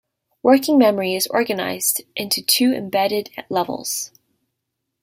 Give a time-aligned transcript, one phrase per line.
[0.41, 4.09] Working memory is organized into two embedded levels.